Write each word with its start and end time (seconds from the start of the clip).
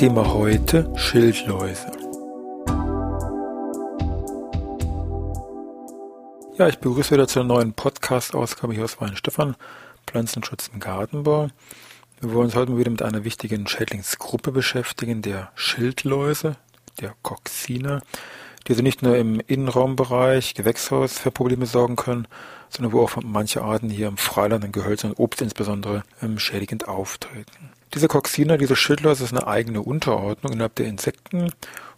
Thema 0.00 0.32
heute 0.32 0.90
Schildläuse. 0.96 1.92
Ja, 6.56 6.68
ich 6.68 6.78
begrüße 6.78 7.10
wieder 7.10 7.28
zur 7.28 7.44
neuen 7.44 7.74
Podcast-Ausgabe 7.74 8.72
hier 8.72 8.84
aus 8.84 8.98
Weinstefan, 8.98 9.56
Pflanzenschutz 10.06 10.70
im 10.72 10.80
Gartenbau. 10.80 11.48
Wir 12.18 12.32
wollen 12.32 12.46
uns 12.46 12.54
heute 12.54 12.72
mal 12.72 12.78
wieder 12.78 12.90
mit 12.90 13.02
einer 13.02 13.24
wichtigen 13.24 13.66
Schädlingsgruppe 13.66 14.52
beschäftigen, 14.52 15.20
der 15.20 15.52
Schildläuse, 15.54 16.56
der 16.98 17.14
Coxina, 17.20 18.00
die 18.66 18.72
also 18.72 18.82
nicht 18.82 19.02
nur 19.02 19.16
im 19.16 19.40
Innenraumbereich, 19.46 20.54
Gewächshaus 20.54 21.18
für 21.18 21.30
Probleme 21.30 21.66
sorgen 21.66 21.96
können, 21.96 22.26
sondern 22.68 22.92
wo 22.92 23.02
auch 23.02 23.16
manche 23.22 23.62
Arten 23.62 23.90
hier 23.90 24.08
im 24.08 24.16
Freiland, 24.16 24.64
in 24.64 24.72
Gehölz 24.72 25.04
und 25.04 25.18
Obst 25.18 25.42
insbesondere 25.42 26.04
ähm, 26.22 26.38
schädigend 26.38 26.88
auftreten. 26.88 27.70
Diese 27.94 28.06
Coxina, 28.06 28.56
diese 28.56 28.76
Schildläuse, 28.76 29.24
ist 29.24 29.32
eine 29.32 29.46
eigene 29.46 29.82
Unterordnung 29.82 30.52
innerhalb 30.52 30.76
der 30.76 30.86
Insekten 30.86 31.52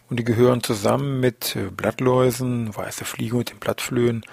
und 0.09 0.19
die 0.19 0.23
gehören 0.23 0.63
zusammen 0.63 1.19
mit 1.19 1.55
äh, 1.55 1.69
Blattläusen, 1.69 2.75
weiße 2.75 3.05
Fliege 3.05 3.37
und 3.37 3.51
den 3.51 3.59
Blattflöhen 3.59 4.23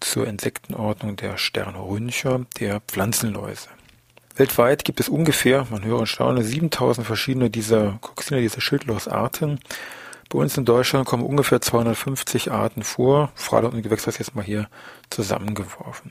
zur 0.00 0.26
Insektenordnung 0.26 1.16
der 1.16 1.38
Sternrüncher, 1.38 2.44
der 2.60 2.80
Pflanzenläuse. 2.80 3.68
Weltweit 4.36 4.84
gibt 4.84 5.00
es 5.00 5.08
ungefähr, 5.08 5.66
man 5.70 5.82
höre 5.82 5.98
und 5.98 6.06
staune, 6.08 6.44
7000 6.44 7.06
verschiedene 7.06 7.48
dieser 7.48 7.98
Coxina, 8.02 8.40
dieser 8.40 8.60
Schildlausarten. 8.60 9.60
Bei 10.28 10.38
uns 10.38 10.56
in 10.56 10.64
Deutschland 10.64 11.06
kommen 11.06 11.24
ungefähr 11.24 11.60
250 11.60 12.50
Arten 12.50 12.82
vor, 12.82 13.30
Freiland 13.36 13.74
und 13.74 13.82
Gewächshaus 13.82 14.18
jetzt 14.18 14.34
mal 14.34 14.44
hier 14.44 14.68
zusammengeworfen. 15.08 16.10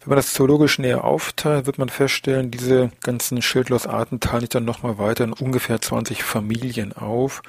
Wenn 0.00 0.08
man 0.08 0.16
das 0.16 0.32
zoologisch 0.32 0.78
näher 0.78 1.02
aufteilt, 1.04 1.66
wird 1.66 1.78
man 1.78 1.88
feststellen, 1.88 2.52
diese 2.52 2.92
ganzen 3.02 3.42
Schildlausarten 3.42 4.20
teilen 4.20 4.42
sich 4.42 4.50
dann 4.50 4.64
nochmal 4.64 4.98
weiter 4.98 5.24
in 5.24 5.32
ungefähr 5.32 5.80
20 5.80 6.22
Familien 6.22 6.92
auf, 6.92 7.42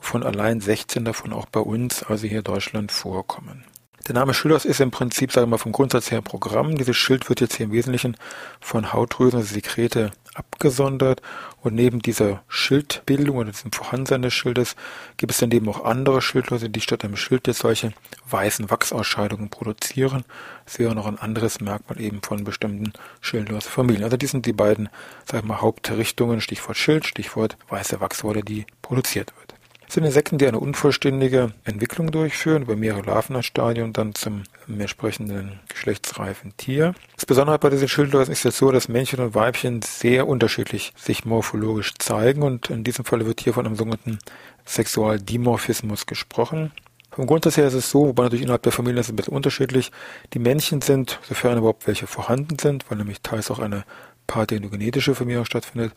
von 0.00 0.22
allein 0.22 0.60
16 0.60 1.04
davon 1.04 1.32
auch 1.32 1.46
bei 1.46 1.60
uns, 1.60 2.04
also 2.04 2.26
hier 2.26 2.38
in 2.38 2.44
Deutschland, 2.44 2.92
vorkommen. 2.92 3.64
Der 4.08 4.16
Name 4.16 4.34
Schildhaus 4.34 4.64
ist 4.64 4.80
im 4.80 4.90
Prinzip, 4.90 5.30
sagen 5.30 5.46
wir 5.46 5.50
mal, 5.52 5.58
vom 5.58 5.70
Grundsatz 5.70 6.10
her 6.10 6.18
ein 6.18 6.24
Programm. 6.24 6.76
Dieses 6.76 6.96
Schild 6.96 7.28
wird 7.28 7.40
jetzt 7.40 7.54
hier 7.56 7.66
im 7.66 7.72
Wesentlichen 7.72 8.16
von 8.60 8.92
Hautdrüsen, 8.92 9.38
also 9.38 9.54
Sekrete, 9.54 10.10
abgesondert. 10.34 11.22
Und 11.62 11.74
neben 11.74 12.00
dieser 12.00 12.42
Schildbildung 12.48 13.36
oder 13.36 13.50
diesem 13.50 13.72
Vorhandensein 13.72 14.22
des 14.22 14.34
Schildes 14.34 14.76
gibt 15.16 15.32
es 15.32 15.38
dann 15.38 15.50
eben 15.50 15.68
auch 15.68 15.84
andere 15.84 16.22
Schildläuse, 16.22 16.70
die 16.70 16.80
statt 16.80 17.04
einem 17.04 17.16
Schild 17.16 17.46
jetzt 17.46 17.60
solche 17.60 17.92
weißen 18.28 18.70
Wachsausscheidungen 18.70 19.50
produzieren. 19.50 20.24
Das 20.64 20.78
wäre 20.78 20.94
noch 20.94 21.06
ein 21.06 21.18
anderes 21.18 21.60
Merkmal 21.60 22.00
eben 22.00 22.22
von 22.22 22.44
bestimmten 22.44 22.92
Schildläusefamilien. 23.20 24.04
Also 24.04 24.16
dies 24.16 24.32
sind 24.32 24.46
die 24.46 24.52
beiden, 24.52 24.88
sagen 25.24 25.46
wir 25.46 25.54
mal, 25.54 25.60
Hauptrichtungen, 25.60 26.40
Stichwort 26.40 26.76
Schild, 26.76 27.06
Stichwort 27.06 27.56
weiße 27.68 28.00
Wachswolle, 28.00 28.42
die 28.42 28.66
produziert 28.80 29.32
wird 29.38 29.51
sind 29.92 30.04
Insekten, 30.04 30.38
die 30.38 30.46
eine 30.46 30.58
unvollständige 30.58 31.52
Entwicklung 31.64 32.10
durchführen, 32.10 32.62
über 32.62 32.76
mehrere 32.76 33.02
Larvenstadien 33.02 33.92
dann 33.92 34.14
zum 34.14 34.44
entsprechenden 34.66 35.60
geschlechtsreifen 35.68 36.56
Tier. 36.56 36.94
Das 37.16 37.26
Besondere 37.26 37.58
bei 37.58 37.68
diesen 37.68 37.88
Schildläusen 37.88 38.32
ist 38.32 38.44
jetzt 38.44 38.56
so, 38.56 38.72
dass 38.72 38.88
Männchen 38.88 39.20
und 39.20 39.34
Weibchen 39.34 39.82
sehr 39.82 40.26
unterschiedlich 40.26 40.92
sich 40.96 41.24
morphologisch 41.24 41.94
zeigen 41.98 42.42
und 42.42 42.70
in 42.70 42.84
diesem 42.84 43.04
Falle 43.04 43.26
wird 43.26 43.40
hier 43.40 43.52
von 43.52 43.66
einem 43.66 43.76
sogenannten 43.76 44.18
Sexualdimorphismus 44.64 46.06
gesprochen. 46.06 46.72
Vom 47.10 47.26
Grundsatz 47.26 47.58
her 47.58 47.66
ist 47.66 47.74
es 47.74 47.90
so, 47.90 48.06
wobei 48.06 48.22
natürlich 48.22 48.44
innerhalb 48.44 48.62
der 48.62 48.72
Familie 48.72 49.00
ist 49.00 49.08
es 49.08 49.12
ein 49.12 49.16
bisschen 49.16 49.34
unterschiedlich. 49.34 49.92
Die 50.32 50.38
Männchen 50.38 50.80
sind, 50.80 51.20
sofern 51.28 51.58
überhaupt 51.58 51.86
welche 51.86 52.06
vorhanden 52.06 52.58
sind, 52.58 52.90
weil 52.90 52.96
nämlich 52.96 53.20
teils 53.20 53.50
auch 53.50 53.58
eine 53.58 53.84
parthenogenetische 54.32 55.14
Vermehrung 55.14 55.44
stattfindet, 55.44 55.92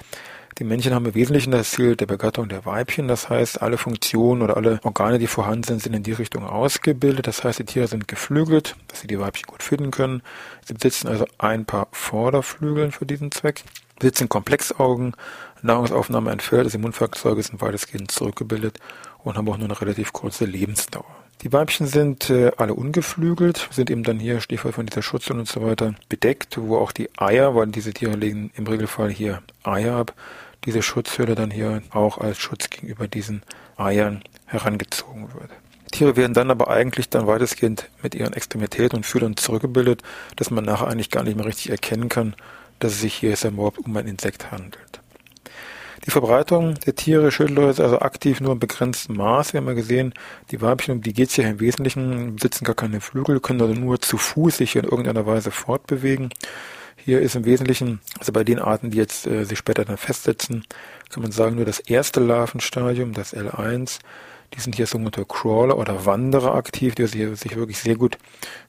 die 0.58 0.66
Männchen 0.66 0.94
haben 0.94 1.06
im 1.06 1.16
Wesentlichen 1.16 1.52
das 1.52 1.72
Ziel 1.72 1.96
der 1.96 2.06
Begattung 2.06 2.50
der 2.50 2.66
Weibchen. 2.66 3.08
Das 3.08 3.30
heißt, 3.30 3.62
alle 3.62 3.78
Funktionen 3.78 4.42
oder 4.42 4.58
alle 4.58 4.80
Organe, 4.84 5.20
die 5.20 5.28
vorhanden 5.28 5.64
sind, 5.64 5.82
sind 5.82 5.94
in 5.94 6.04
die 6.04 6.12
Richtung 6.12 6.46
ausgebildet. 6.46 7.28
Das 7.28 7.44
heißt, 7.44 7.60
die 7.60 7.66
Tiere 7.66 7.88
sind 7.88 8.10
geflügelt, 8.10 8.76
dass 8.88 9.02
sie 9.02 9.08
die 9.08 9.20
Weibchen 9.20 9.48
gut 9.48 9.64
finden 9.64 9.92
können. 9.92 10.22
Sie 10.66 10.74
besitzen 10.74 11.08
also 11.08 11.26
ein 11.38 11.66
paar 11.66 11.88
Vorderflügeln 11.92 12.92
für 12.92 13.06
diesen 13.06 13.32
Zweck. 13.32 13.64
Besitzen 14.00 14.28
Komplexaugen, 14.28 15.14
Nahrungsaufnahme 15.62 16.32
entfällt, 16.32 16.66
also 16.66 16.78
Immunwerkzeuge 16.78 17.42
sind 17.42 17.62
weitestgehend 17.62 18.12
zurückgebildet 18.12 18.80
und 19.24 19.38
haben 19.38 19.48
auch 19.48 19.58
nur 19.58 19.66
eine 19.66 19.80
relativ 19.80 20.12
kurze 20.12 20.44
Lebensdauer. 20.46 21.25
Die 21.42 21.54
Weibchen 21.54 21.86
sind 21.86 22.30
äh, 22.30 22.52
alle 22.58 22.74
ungeflügelt, 22.74 23.68
sind 23.72 23.90
eben 23.90 24.04
dann 24.04 24.20
hier, 24.20 24.42
Stichwort 24.42 24.76
von 24.76 24.86
dieser 24.86 25.02
Schutzhülle 25.02 25.40
und 25.40 25.48
so 25.48 25.62
weiter, 25.62 25.94
bedeckt, 26.10 26.58
wo 26.60 26.78
auch 26.78 26.92
die 26.92 27.10
Eier, 27.18 27.56
weil 27.56 27.68
diese 27.68 27.94
Tiere 27.94 28.16
legen 28.16 28.52
im 28.56 28.66
Regelfall 28.66 29.10
hier 29.12 29.44
Eier 29.64 29.96
ab, 29.96 30.14
diese 30.66 30.82
Schutzhülle 30.82 31.36
dann 31.36 31.52
hier 31.52 31.84
auch 31.92 32.18
als 32.18 32.40
Schutz 32.40 32.70
gegenüber 32.70 33.08
diesen 33.08 33.44
Eiern 33.78 34.24
herangezogen 34.46 35.34
wird. 35.34 35.52
Tiere 35.92 36.16
werden 36.16 36.34
dann 36.34 36.52
aber 36.52 36.70
eigentlich 36.70 37.10
dann 37.10 37.28
weitestgehend 37.28 37.90
mit 38.02 38.16
ihren 38.16 38.34
Extremitäten 38.34 38.98
und 38.98 39.06
Fühlern 39.06 39.38
zurückgebildet, 39.38 40.02
dass 40.36 40.52
man 40.52 40.66
nachher 40.66 40.88
eigentlich 40.88 41.12
gar 41.12 41.24
nicht 41.24 41.38
mehr 41.38 41.46
richtig 41.46 41.70
erkennen 41.70 42.10
kann, 42.10 42.36
dass 42.80 42.94
es 42.94 43.02
sich 43.02 43.14
hier 43.14 43.38
überhaupt 43.46 43.78
um 43.80 43.96
ein 43.96 44.08
Insekt 44.08 44.52
handelt. 44.52 45.00
Die 46.06 46.12
Verbreitung 46.12 46.76
der 46.86 46.94
Tiere, 46.94 47.32
Schildläuse, 47.32 47.84
also 47.84 48.00
aktiv 48.00 48.40
nur 48.40 48.52
im 48.52 48.60
begrenzten 48.60 49.16
Maß. 49.16 49.54
Wir 49.54 49.60
haben 49.60 49.68
ja 49.68 49.74
gesehen, 49.74 50.14
die 50.52 50.62
Weibchen, 50.62 50.96
um 50.96 51.02
die 51.02 51.14
geht 51.14 51.30
es 51.30 51.38
ja 51.38 51.50
im 51.50 51.60
Wesentlichen, 51.60 52.36
besitzen 52.36 52.64
gar 52.64 52.76
keine 52.76 53.02
Flügel, 53.02 53.40
können 53.40 53.60
also 53.62 53.74
nur 53.74 54.00
zu 54.00 54.18
Fuß 54.18 54.58
sich 54.58 54.76
in 54.76 54.84
irgendeiner 54.84 55.26
Weise 55.26 55.50
fortbewegen. 55.50 56.30
Hier 56.96 57.22
ist 57.22 57.36
im 57.36 57.46
Wesentlichen, 57.46 58.02
also 58.20 58.32
bei 58.32 58.44
den 58.44 58.60
Arten, 58.60 58.92
die 58.92 58.98
jetzt 58.98 59.26
äh, 59.26 59.46
sich 59.46 59.58
später 59.58 59.84
dann 59.84 59.98
festsetzen, 59.98 60.66
kann 61.10 61.24
man 61.24 61.32
sagen, 61.32 61.56
nur 61.56 61.66
das 61.66 61.80
erste 61.80 62.20
Larvenstadium, 62.20 63.14
das 63.14 63.36
L1, 63.36 64.00
die 64.56 64.62
sind 64.62 64.76
hier 64.76 64.88
sogenannte 64.88 65.26
Crawler 65.26 65.78
oder 65.78 66.06
Wanderer 66.06 66.56
aktiv, 66.56 66.96
die 66.96 67.06
sich 67.08 67.56
wirklich 67.56 67.80
sehr 67.80 67.96
gut 67.96 68.18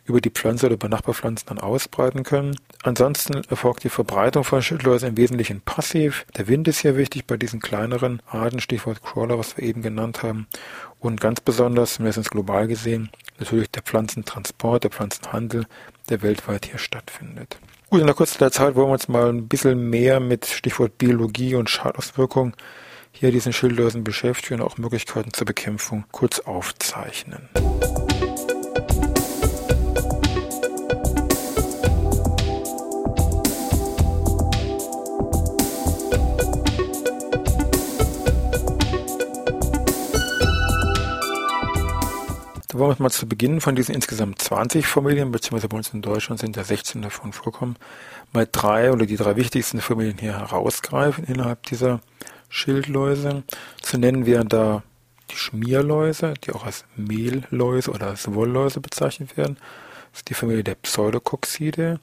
über 0.05 0.21
die 0.21 0.31
Pflanze 0.31 0.67
oder 0.67 0.75
über 0.75 0.89
Nachbarpflanzen 0.89 1.49
dann 1.49 1.59
ausbreiten 1.59 2.23
können. 2.23 2.57
Ansonsten 2.83 3.43
erfolgt 3.49 3.85
die 3.85 3.89
Verbreitung 3.89 4.45
von 4.45 4.63
Schildläusen 4.63 5.11
im 5.11 5.17
Wesentlichen 5.17 5.61
passiv. 5.61 6.27
Der 6.37 6.49
Wind 6.49 6.69
ist 6.69 6.81
hier 6.81 6.97
wichtig 6.97 7.27
bei 7.27 7.37
diesen 7.37 7.61
kleineren 7.61 8.21
Arten, 8.27 8.61
Stichwort 8.61 9.03
Crawler, 9.03 9.39
was 9.39 9.57
wir 9.57 9.65
eben 9.65 9.83
genannt 9.83 10.23
haben. 10.23 10.47
Und 11.01 11.21
ganz 11.21 11.41
besonders, 11.41 11.95
sind 11.95 12.31
global 12.31 12.67
gesehen, 12.67 13.11
natürlich 13.39 13.71
der 13.71 13.83
Pflanzentransport, 13.83 14.85
der 14.85 14.91
Pflanzenhandel, 14.91 15.67
der 16.09 16.23
weltweit 16.23 16.67
hier 16.67 16.79
stattfindet. 16.79 17.59
Gut, 17.91 18.01
in 18.01 18.07
der 18.07 18.17
kurzen 18.17 18.51
Zeit 18.51 18.75
wollen 18.75 18.89
wir 18.89 18.93
uns 18.93 19.07
mal 19.07 19.29
ein 19.29 19.47
bisschen 19.47 19.89
mehr 19.91 20.19
mit 20.19 20.47
Stichwort 20.47 20.99
Biologie 20.99 21.55
und 21.55 21.71
Schadauswirkung 21.71 22.55
hier 23.19 23.33
diesen 23.33 23.55
Schildläusen 23.55 24.05
beschäftigen 24.05 24.61
und 24.61 24.67
auch 24.67 24.77
Möglichkeiten 24.77 25.33
zur 25.33 25.47
Bekämpfung 25.47 26.05
kurz 26.13 26.41
aufzeichnen. 26.41 27.49
Da 42.69 42.81
wollen 42.81 42.99
wir 42.99 43.03
mal 43.03 43.11
zu 43.11 43.27
Beginn 43.27 43.63
von 43.63 43.75
diesen 43.75 43.95
insgesamt 43.95 44.43
20 44.43 44.87
Familien, 44.87 45.33
beziehungsweise 45.33 45.69
bei 45.69 45.79
uns 45.79 45.95
in 45.95 46.03
Deutschland 46.03 46.39
sind 46.39 46.55
ja 46.57 46.65
16 46.65 47.01
davon 47.01 47.33
vorkommen, 47.33 47.77
mal 48.35 48.47
drei 48.53 48.93
oder 48.93 49.07
die 49.07 49.17
drei 49.17 49.37
wichtigsten 49.37 49.81
Familien 49.81 50.19
hier 50.19 50.39
herausgreifen 50.39 51.25
innerhalb 51.25 51.63
dieser 51.63 52.01
Schildläuse. 52.49 53.45
Zu 53.83 53.99
nennen 53.99 54.27
wären 54.27 54.49
da 54.49 54.83
die 55.31 55.37
Schmierläuse, 55.37 56.35
die 56.45 56.53
auch 56.53 56.65
als 56.65 56.85
Mehlläuse 56.97 57.91
oder 57.91 58.09
als 58.09 58.33
Wollläuse 58.33 58.81
bezeichnet 58.81 59.37
werden. 59.37 59.57
Das 60.13 60.21
ist 60.21 60.29
die 60.29 60.35
Familie 60.35 60.65
der 60.65 60.77
Pseudococcide. 60.77 62.01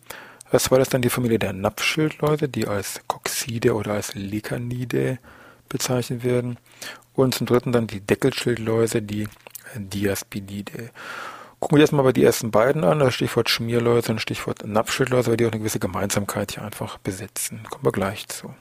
Als 0.51 0.65
zweites 0.65 0.89
dann 0.89 1.01
die 1.01 1.09
Familie 1.09 1.39
der 1.39 1.53
Napfschildläuse, 1.53 2.47
die 2.47 2.67
als 2.67 3.01
Coccide 3.07 3.73
oder 3.73 3.93
als 3.93 4.13
Lecanidae 4.13 5.17
bezeichnet 5.67 6.23
werden. 6.23 6.59
Und 7.15 7.33
zum 7.33 7.47
dritten 7.47 7.71
dann 7.71 7.87
die 7.87 8.01
Deckelschildläuse, 8.01 9.01
die 9.01 9.27
Diaspididae. 9.75 10.89
Gucken 11.59 11.77
wir 11.77 11.81
erstmal 11.81 12.03
bei 12.03 12.11
die 12.11 12.23
ersten 12.23 12.51
beiden 12.51 12.83
an, 12.83 12.99
das 12.99 13.13
Stichwort 13.13 13.49
Schmierläuse 13.49 14.11
und 14.11 14.19
Stichwort 14.19 14.67
Napfschildläuse, 14.67 15.31
weil 15.31 15.37
die 15.37 15.45
auch 15.45 15.51
eine 15.51 15.59
gewisse 15.59 15.79
Gemeinsamkeit 15.79 16.51
hier 16.51 16.63
einfach 16.63 16.97
besitzen. 16.97 17.63
Kommen 17.69 17.85
wir 17.85 17.91
gleich 17.91 18.27
zu. 18.27 18.53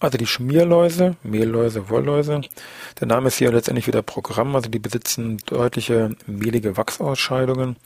Also 0.00 0.16
die 0.16 0.26
Schmierläuse, 0.26 1.16
Mehlläuse, 1.22 1.90
Wollläuse. 1.90 2.40
Der 2.98 3.06
Name 3.06 3.28
ist 3.28 3.36
hier 3.36 3.52
letztendlich 3.52 3.86
wieder 3.86 4.00
Programm, 4.00 4.56
also 4.56 4.70
die 4.70 4.78
besitzen 4.78 5.36
deutliche 5.44 6.16
mehlige 6.26 6.78
Wachsausscheidungen, 6.78 7.76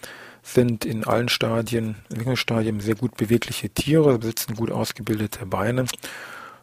sind 0.45 0.85
in 0.85 1.03
allen 1.03 1.29
Stadien, 1.29 1.97
Entwicklungsstadien 2.11 2.79
sehr 2.79 2.95
gut 2.95 3.17
bewegliche 3.17 3.69
Tiere, 3.69 4.17
besitzen 4.21 4.55
gut 4.55 4.71
ausgebildete 4.71 5.45
Beine, 5.45 5.87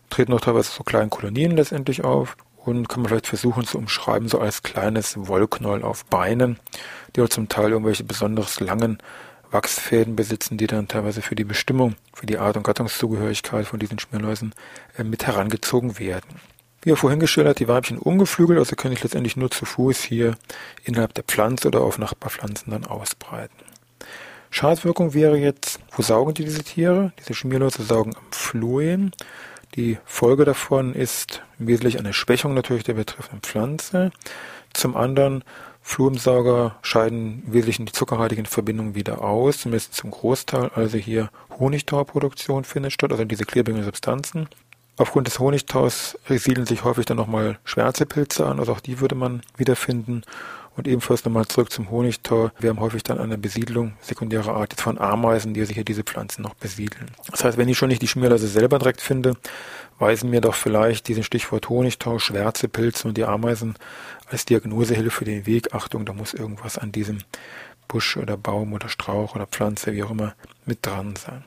treten 0.10 0.32
auch 0.32 0.40
teilweise 0.40 0.72
so 0.72 0.84
kleinen 0.84 1.10
Kolonien 1.10 1.58
letztendlich 1.58 2.06
auf 2.06 2.38
und 2.56 2.88
kann 2.88 3.02
man 3.02 3.10
vielleicht 3.10 3.28
versuchen 3.28 3.66
zu 3.66 3.78
umschreiben, 3.78 4.30
so 4.30 4.40
als 4.40 4.64
kleines 4.64 5.28
Wollknoll 5.28 5.84
auf 5.84 6.06
Beinen, 6.06 6.60
die 7.14 7.22
auch 7.22 7.30
zum 7.30 7.50
Teil 7.50 7.72
irgendwelche 7.72 8.06
besonders 8.06 8.62
langen 8.62 9.00
Wachsfäden 9.52 10.16
besitzen, 10.16 10.58
die 10.58 10.68
dann 10.68 10.88
teilweise 10.88 11.22
für 11.22 11.36
die 11.36 11.44
Bestimmung, 11.44 11.96
für 12.14 12.26
die 12.26 12.38
Art- 12.38 12.58
und 12.58 12.64
Gattungszugehörigkeit 12.64 13.66
von 13.66 13.80
diesen 13.80 14.00
Schmierläusen 14.00 14.54
äh, 14.98 15.04
mit 15.04 15.28
herangezogen 15.28 16.00
werden. 16.00 16.40
Wie 16.84 16.96
vorhin 16.96 17.20
geschildert, 17.20 17.60
die 17.60 17.68
Weibchen 17.68 18.00
ungeflügelt, 18.00 18.58
also 18.58 18.76
können 18.76 18.96
sich 18.96 19.04
letztendlich 19.04 19.38
nur 19.38 19.52
zu 19.52 19.66
Fuß 19.66 20.02
hier 20.02 20.36
innerhalb 20.84 21.14
der 21.14 21.24
Pflanze 21.24 21.68
oder 21.68 21.82
auf 21.82 22.00
Nachbarpflanzen 22.00 22.72
dann 22.72 22.86
ausbreiten. 22.86 23.54
Schadwirkung 24.50 25.14
wäre 25.14 25.38
jetzt, 25.38 25.80
wo 25.92 26.02
saugen 26.02 26.34
die 26.34 26.44
diese 26.44 26.64
Tiere? 26.64 27.14
Diese 27.20 27.36
Schmierläuse 27.36 27.84
saugen 27.84 28.16
am 28.16 28.32
Phloem. 28.32 29.12
Die 29.76 29.98
Folge 30.06 30.44
davon 30.44 30.94
ist 30.94 31.44
im 31.60 31.68
Wesentlichen 31.68 32.00
eine 32.00 32.14
Schwächung 32.14 32.54
natürlich 32.54 32.84
der 32.84 32.96
betreffenden 32.96 33.42
Pflanze. 33.42 34.12
Zum 34.74 34.98
anderen 34.98 35.44
Fluensauger 35.82 36.76
scheiden 36.82 37.44
im 37.46 37.54
Wesentlichen 37.54 37.86
die 37.86 37.92
zuckerhaltigen 37.92 38.46
Verbindungen 38.46 38.96
wieder 38.96 39.22
aus, 39.22 39.60
zumindest 39.60 39.96
zum 39.96 40.12
Großteil. 40.12 40.72
Also 40.76 40.98
hier 40.98 41.30
Honigtauproduktion 41.60 42.64
findet 42.64 42.94
statt, 42.94 43.12
also 43.12 43.26
diese 43.26 43.46
klebrigen 43.46 43.84
Substanzen. 43.84 44.48
Aufgrund 44.98 45.28
des 45.28 45.40
Honigtaus 45.40 46.18
siedeln 46.28 46.68
sich 46.68 46.84
häufig 46.84 47.06
dann 47.06 47.18
nochmal 47.18 47.58
Schwärzepilze 47.64 48.46
an, 48.46 48.60
also 48.60 48.74
auch 48.74 48.80
die 48.80 49.00
würde 49.00 49.16
man 49.16 49.42
wiederfinden. 49.58 50.24
Und 50.78 50.88
ebenfalls 50.88 51.26
nochmal 51.26 51.48
zurück 51.48 51.70
zum 51.70 51.92
Honigtau. 51.92 52.50
Wir 52.58 52.70
haben 52.70 52.80
häufig 52.80 53.04
dann 53.04 53.20
eine 53.20 53.38
Besiedlung 53.38 53.94
sekundärer 54.00 54.56
Art 54.56 54.74
von 54.80 54.98
Ameisen, 54.98 55.54
die 55.54 55.66
sich 55.66 55.76
hier 55.76 55.84
diese 55.84 56.04
Pflanzen 56.04 56.44
noch 56.44 56.54
besiedeln. 56.54 57.12
Das 57.30 57.44
heißt, 57.44 57.58
wenn 57.58 57.68
ich 57.68 57.78
schon 57.78 57.90
nicht 57.90 58.02
die 58.02 58.08
Schmierläuse 58.08 58.48
selber 58.48 58.80
direkt 58.80 59.02
finde, 59.02 59.36
weisen 60.02 60.32
mir 60.32 60.42
doch 60.42 60.56
vielleicht 60.56 61.08
diesen 61.08 61.24
Stichwort 61.24 61.70
Honigtau, 61.70 62.18
Schwärzepilze 62.18 63.08
und 63.08 63.18
die 63.18 63.24
Ameisen 63.24 63.76
als 64.30 64.46
Diagnosehilfe 64.46 65.24
den 65.24 65.46
Weg. 65.46 65.74
Achtung, 65.74 66.06
da 66.06 66.14
muss 66.14 66.34
irgendwas 66.34 66.78
an 66.78 66.92
diesem 66.92 67.20
Busch 67.88 68.18
oder 68.18 68.36
Baum 68.36 68.74
oder 68.74 68.90
Strauch 68.90 69.36
oder 69.36 69.46
Pflanze, 69.46 69.94
wie 69.94 70.04
auch 70.04 70.12
immer, 70.12 70.34
mit 70.66 70.86
dran 70.86 71.16
sein. 71.16 71.44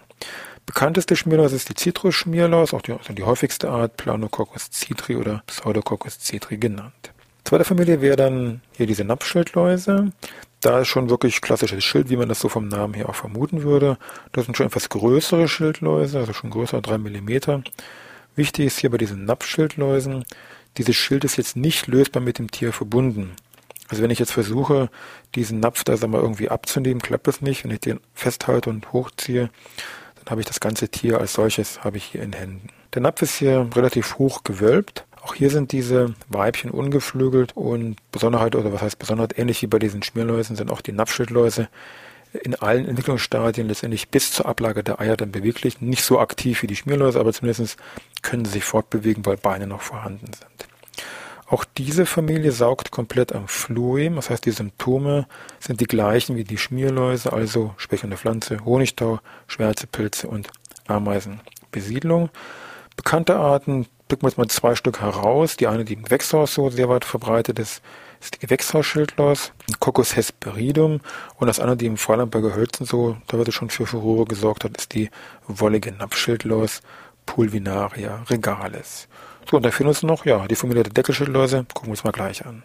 Bekannteste 0.67 1.17
Schmierlaus 1.17 1.53
ist 1.53 1.69
die 1.69 1.75
Zitrusschmierlaus, 1.75 2.73
auch 2.73 2.81
die, 2.81 2.93
also 2.93 3.13
die 3.13 3.25
häufigste 3.25 3.69
Art, 3.69 3.97
Planococcus 3.97 4.71
citri 4.73 5.17
oder 5.17 5.43
Pseudococcus 5.47 6.21
citri 6.21 6.57
genannt. 6.57 7.13
Zweite 7.45 7.65
Familie 7.65 8.01
wäre 8.01 8.17
dann 8.17 8.63
hier 8.73 8.87
diese 8.87 9.05
Napfschildläuse. 9.05 10.13
Da 10.61 10.81
ist 10.81 10.89
schon 10.89 11.11
wirklich 11.11 11.43
klassisches 11.43 11.85
Schild, 11.85 12.09
wie 12.09 12.17
man 12.17 12.29
das 12.31 12.41
so 12.41 12.49
vom 12.49 12.69
Namen 12.69 12.95
her 12.95 13.11
auch 13.11 13.15
vermuten 13.15 13.65
würde. 13.65 13.99
Das 14.33 14.47
sind 14.47 14.57
schon 14.57 14.67
etwas 14.67 14.89
größere 14.89 15.49
Schildläuse, 15.49 16.21
also 16.21 16.33
schon 16.33 16.51
größer, 16.51 16.81
drei 16.81 16.97
Millimeter. 16.97 17.63
Wichtig 18.37 18.67
ist 18.67 18.79
hier 18.79 18.91
bei 18.91 18.99
diesen 18.99 19.25
Napfschildläusen, 19.25 20.25
dieses 20.77 20.97
Schild 20.97 21.25
ist 21.25 21.37
jetzt 21.37 21.57
nicht 21.57 21.87
lösbar 21.87 22.23
mit 22.23 22.39
dem 22.39 22.51
Tier 22.51 22.73
verbunden. 22.73 23.37
Also 23.89 24.03
wenn 24.03 24.11
ich 24.11 24.19
jetzt 24.19 24.33
versuche, 24.33 24.91
diesen 25.35 25.61
Napf 25.61 25.85
da 25.85 25.97
sag 25.97 26.11
mal, 26.11 26.21
irgendwie 26.21 26.49
abzunehmen, 26.49 27.01
klappt 27.01 27.29
das 27.29 27.43
nicht. 27.43 27.65
Wenn 27.65 27.71
ich 27.71 27.81
den 27.81 28.01
festhalte 28.15 28.71
und 28.71 28.93
hochziehe, 28.93 29.51
dann 30.17 30.31
habe 30.31 30.41
ich 30.41 30.47
das 30.47 30.59
ganze 30.59 30.89
Tier 30.89 31.21
als 31.21 31.35
solches 31.35 31.85
habe 31.85 31.99
ich 31.99 32.05
hier 32.05 32.23
in 32.23 32.33
Händen. 32.33 32.69
Der 32.95 33.03
Napf 33.03 33.23
ist 33.23 33.37
hier 33.37 33.69
relativ 33.75 34.19
hoch 34.19 34.43
gewölbt. 34.43 35.05
Auch 35.23 35.35
hier 35.35 35.51
sind 35.51 35.73
diese 35.73 36.15
Weibchen 36.29 36.71
ungeflügelt 36.71 37.57
und 37.57 37.97
Besonderheit, 38.11 38.57
oder 38.57 38.73
was 38.73 38.83
heißt 38.83 38.99
Besonderheit, 38.99 39.39
ähnlich 39.39 39.63
wie 39.63 39.67
bei 39.67 39.79
diesen 39.79 40.03
Schmierläusen 40.03 40.57
sind 40.57 40.71
auch 40.71 40.81
die 40.81 40.93
Napfschildläuse 40.93 41.69
in 42.43 42.55
allen 42.55 42.89
Entwicklungsstadien 42.89 43.69
letztendlich 43.69 44.09
bis 44.09 44.33
zur 44.33 44.47
Ablage 44.47 44.83
der 44.83 45.01
Eier 45.01 45.17
dann 45.17 45.33
beweglich. 45.33 45.81
Nicht 45.81 46.05
so 46.05 46.19
aktiv 46.19 46.63
wie 46.63 46.67
die 46.67 46.77
Schmierläuse, 46.77 47.21
aber 47.21 47.33
zumindest 47.33 47.77
können 48.23 48.45
sie 48.45 48.53
sich 48.53 48.65
fortbewegen, 48.65 49.25
weil 49.25 49.37
Beine 49.37 49.67
noch 49.67 49.83
vorhanden 49.83 50.27
sind. 50.27 50.69
Auch 51.47 51.65
diese 51.65 52.07
Familie 52.07 52.53
saugt 52.53 52.91
komplett 52.91 53.33
am 53.33 53.49
Phloem, 53.49 54.17
das 54.17 54.31
heißt 54.31 54.47
die 54.47 54.51
Symptome 54.51 55.27
sind 55.61 55.81
die 55.81 55.87
gleichen 55.87 56.37
wie 56.37 56.45
die 56.45 56.59
Schmierläuse, 56.59 57.33
also 57.33 57.75
schwächende 57.77 58.17
Pflanze, 58.17 58.65
Honigtau, 58.65 59.21
Schwärzepilze 59.47 60.27
und 60.27 60.49
Ameisenbesiedlung. 60.89 62.31
Bekannte 62.97 63.37
Arten 63.37 63.87
picken 64.09 64.23
wir 64.23 64.31
jetzt 64.31 64.39
mal 64.39 64.49
zwei 64.49 64.75
Stück 64.75 65.01
heraus. 65.01 65.57
Die 65.57 65.67
eine, 65.67 65.85
die 65.85 65.95
im 65.95 66.05
Gewächshaus 66.05 66.55
so 66.55 66.71
sehr 66.71 66.89
weit 66.89 67.05
verbreitet 67.05 67.59
ist, 67.59 67.83
ist 68.25 68.35
die 68.35 68.41
Gewächshausschildlaus, 68.41 69.53
Coccus 69.81 70.17
hesperidum. 70.17 71.01
Und 71.37 71.47
das 71.47 71.61
andere, 71.61 71.77
die 71.77 71.87
im 71.87 71.97
Freiland 71.97 72.31
bei 72.31 72.41
Gehölzen 72.41 72.87
so, 72.87 73.17
es 73.31 73.55
schon 73.55 73.71
für 73.71 73.87
Furore 73.87 74.25
gesorgt 74.25 74.65
hat, 74.65 74.77
ist 74.77 74.95
die 74.95 75.11
wollige 75.47 75.93
Napfschildlaus, 75.93 76.81
Pulvinaria 77.27 78.23
regalis. 78.29 79.09
So, 79.51 79.57
und 79.59 79.65
da 79.65 79.71
fehlen 79.71 79.89
uns 79.89 80.03
noch, 80.03 80.25
ja, 80.25 80.47
die 80.47 80.57
Familie 80.57 80.83
der 80.83 80.93
Deckelschildläuse. 80.93 81.67
Gucken 81.75 81.89
wir 81.89 81.93
uns 81.93 82.05
mal 82.05 82.13
gleich 82.13 82.45
an. 82.45 82.63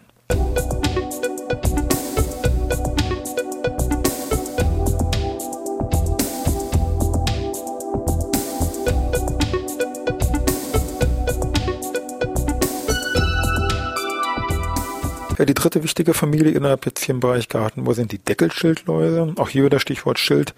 Ja, 15.39 15.45
die 15.45 15.53
dritte 15.53 15.83
wichtige 15.83 16.13
Familie 16.13 16.51
innerhalb 16.51 16.85
jetzt 16.85 17.05
hier 17.05 17.15
im 17.15 17.21
Bereich 17.21 17.47
Gartenbau 17.47 17.93
sind 17.93 18.11
die 18.11 18.17
Deckelschildläuse. 18.17 19.35
Auch 19.37 19.47
hier 19.47 19.63
wieder 19.63 19.79
Stichwort 19.79 20.19
Schild. 20.19 20.53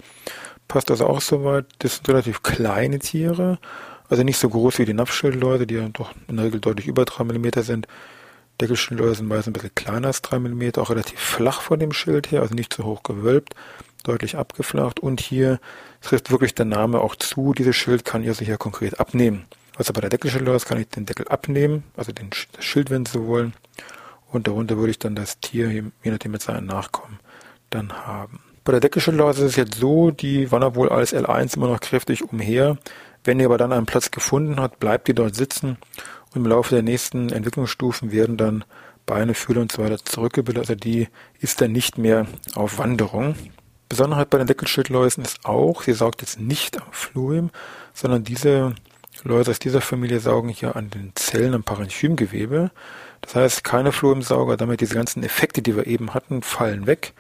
Passt 0.68 0.90
also 0.90 1.06
auch 1.06 1.22
soweit. 1.22 1.66
Das 1.78 1.98
sind 1.98 2.10
relativ 2.10 2.42
kleine 2.42 2.98
Tiere. 2.98 3.60
Also 4.10 4.24
nicht 4.24 4.40
so 4.40 4.50
groß 4.50 4.80
wie 4.80 4.86
die 4.86 4.96
Napfschildläuse, 4.96 5.68
die 5.68 5.76
ja 5.76 5.88
doch 5.90 6.16
in 6.28 6.38
der 6.38 6.48
Regel 6.48 6.60
deutlich 6.60 6.88
über 6.88 7.06
drei 7.06 7.24
Millimeter 7.26 7.62
sind. 7.62 7.86
Deckelschildläuse 8.60 9.18
sind 9.18 9.28
meist 9.28 9.46
ein 9.46 9.54
bisschen 9.54 9.76
kleiner 9.76 10.08
als 10.08 10.24
drei 10.24 10.40
Millimeter, 10.40 10.82
auch 10.82 10.90
relativ 10.90 11.20
flach 11.20 11.62
von 11.62 11.80
dem 11.80 11.92
Schild 11.92 12.32
her, 12.32 12.42
also 12.42 12.56
nicht 12.56 12.74
zu 12.74 12.84
hoch 12.84 13.04
gewölbt, 13.04 13.54
deutlich 14.04 14.36
abgeflacht. 14.36 15.00
Und 15.00 15.22
hier 15.22 15.60
trifft 16.02 16.32
wirklich 16.32 16.56
der 16.56 16.66
Name 16.66 17.02
auch 17.02 17.16
zu. 17.16 17.54
Dieses 17.54 17.76
Schild 17.76 18.04
kann 18.04 18.24
ihr 18.24 18.34
sicher 18.34 18.58
konkret 18.58 19.00
abnehmen. 19.00 19.46
Also 19.76 19.94
bei 19.94 20.02
der 20.02 20.10
Deckelschildläuse 20.10 20.66
kann 20.66 20.80
ich 20.80 20.88
den 20.88 21.06
Deckel 21.06 21.28
abnehmen, 21.28 21.84
also 21.96 22.12
den, 22.12 22.32
das 22.54 22.66
Schild, 22.66 22.90
wenn 22.90 23.06
Sie 23.06 23.24
wollen 23.24 23.54
und 24.32 24.48
darunter 24.48 24.78
würde 24.78 24.92
ich 24.92 25.00
dann 25.00 25.16
das 25.16 25.40
Tier, 25.40 25.70
je 25.70 25.84
nachdem 26.04 26.32
mit 26.32 26.42
seinen 26.42 26.66
Nachkommen, 26.66 27.20
dann 27.70 27.94
haben. 28.06 28.40
Bei 28.64 28.72
der 28.72 28.82
Deckelschildläuse 28.82 29.46
ist 29.46 29.52
es 29.52 29.56
jetzt 29.56 29.76
so, 29.76 30.12
die 30.12 30.52
wandert 30.52 30.76
wohl 30.76 30.90
als 30.90 31.14
L1 31.14 31.58
immer 31.58 31.68
noch 31.68 31.80
kräftig 31.80 32.24
umher. 32.24 32.78
Wenn 33.24 33.40
ihr 33.40 33.48
aber 33.48 33.58
dann 33.58 33.74
einen 33.74 33.86
Platz 33.86 34.12
gefunden 34.12 34.60
hat, 34.60 34.80
bleibt 34.80 35.08
die 35.08 35.14
dort 35.14 35.36
sitzen 35.36 35.78
und 36.34 36.42
im 36.42 36.46
Laufe 36.46 36.74
der 36.76 36.84
nächsten 36.84 37.30
Entwicklungsstufen 37.30 38.12
werden 38.12 38.38
dann 38.38 38.64
Beine, 39.06 39.34
Fühler 39.34 39.62
und 39.62 39.72
so 39.72 39.84
weiter 39.84 39.98
zurückgebildet. 40.04 40.62
Also 40.62 40.76
die 40.76 41.08
ist 41.40 41.60
dann 41.60 41.72
nicht 41.72 41.98
mehr 41.98 42.28
auf 42.56 42.78
Wanderung. 42.78 43.36
Besonderheit 43.90 44.30
bei 44.30 44.38
den 44.38 44.48
Deckelschildläusen 44.48 45.24
ist 45.24 45.44
auch, 45.44 45.82
sie 45.82 45.94
saugt 45.94 46.22
jetzt 46.22 46.40
nicht 46.40 46.80
am 46.80 46.88
Fluim, 46.92 47.50
sondern 47.94 48.24
diese 48.24 48.76
Läuse 49.24 49.52
aus 49.52 49.60
dieser 49.60 49.82
Familie 49.82 50.20
saugen 50.20 50.50
hier 50.50 50.76
an 50.76 50.90
den 50.90 51.12
Zellen 51.16 51.54
am 51.54 51.64
Parenchymgewebe. 51.64 52.72
Das 53.22 53.36
heißt, 53.36 53.64
keine 53.64 53.92
Fluorensauger, 53.92 54.58
damit 54.58 54.82
diese 54.82 54.96
ganzen 54.96 55.24
Effekte, 55.24 55.62
die 55.62 55.76
wir 55.76 55.88
eben 55.88 56.14
hatten, 56.14 56.42
fallen 56.42 56.88
weg. 56.88 57.14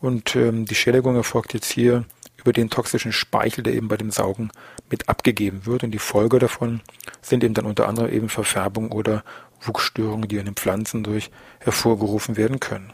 Und 0.00 0.36
ähm, 0.36 0.66
die 0.66 0.74
Schädigung 0.74 1.16
erfolgt 1.16 1.54
jetzt 1.54 1.70
hier 1.70 2.04
über 2.36 2.52
den 2.52 2.70
toxischen 2.70 3.12
Speichel, 3.12 3.62
der 3.62 3.74
eben 3.74 3.88
bei 3.88 3.96
dem 3.96 4.10
Saugen 4.10 4.50
mit 4.90 5.08
abgegeben 5.08 5.66
wird. 5.66 5.84
Und 5.84 5.90
die 5.90 5.98
Folge 5.98 6.38
davon 6.38 6.80
sind 7.22 7.44
eben 7.44 7.54
dann 7.54 7.66
unter 7.66 7.88
anderem 7.88 8.10
eben 8.12 8.28
Verfärbung 8.28 8.92
oder 8.92 9.22
Wuchsstörungen, 9.60 10.28
die 10.28 10.38
an 10.38 10.46
den 10.46 10.54
Pflanzen 10.54 11.02
durch 11.02 11.30
hervorgerufen 11.58 12.36
werden 12.36 12.60
können. 12.60 12.92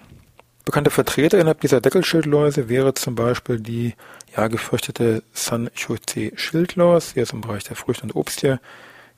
Bekannte 0.65 0.91
Vertreter 0.91 1.39
innerhalb 1.39 1.61
dieser 1.61 1.81
Deckelschildläuse 1.81 2.69
wäre 2.69 2.93
zum 2.95 3.15
Beispiel 3.15 3.61
die 3.61 3.95
ja 4.37 4.49
gefürchtete 4.49 5.23
San 5.33 5.71
Jose 5.77 6.33
Schildlaus, 6.35 7.15
die 7.15 7.21
ist 7.21 7.33
im 7.33 7.41
Bereich 7.41 7.63
der 7.63 7.77
Früchte 7.77 8.03
und 8.03 8.17
Obst 8.17 8.41
hier 8.41 8.61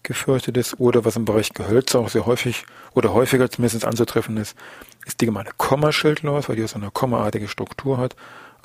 gefürchtet 0.08 0.56
ist, 0.56 0.80
oder 0.80 1.04
was 1.04 1.14
im 1.14 1.24
Bereich 1.24 1.54
Gehölze 1.54 2.00
auch 2.00 2.08
sehr 2.08 2.26
häufig 2.26 2.64
oder 2.94 3.14
häufiger 3.14 3.48
zumindest 3.48 3.84
anzutreffen 3.84 4.36
ist, 4.36 4.56
ist 5.06 5.20
die 5.20 5.26
gemeine 5.26 5.50
Kommaschildlaus, 5.56 6.48
weil 6.48 6.56
die 6.56 6.66
so 6.66 6.76
eine 6.76 6.90
kommaartige 6.90 7.46
Struktur 7.46 7.98
hat. 7.98 8.16